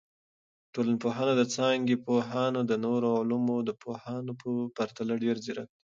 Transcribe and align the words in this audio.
ټولنپوهنه 0.73 1.33
د 1.37 1.41
څانګي 1.55 1.95
پوهان 2.05 2.53
د 2.69 2.71
نورو 2.85 3.07
علومو 3.21 3.57
د 3.67 3.69
پوهانو 3.81 4.31
په 4.41 4.49
پرتله 4.77 5.13
ډیر 5.23 5.35
ځیرک 5.45 5.67
دي. 5.75 5.79